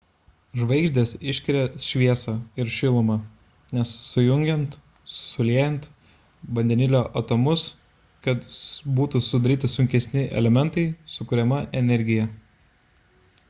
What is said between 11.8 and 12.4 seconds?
energija